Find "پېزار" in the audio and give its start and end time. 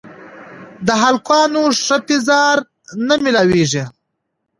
2.07-2.55